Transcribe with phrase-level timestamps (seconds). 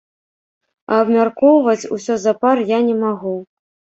[0.93, 3.35] А абмяркоўваць усё запар я не магу.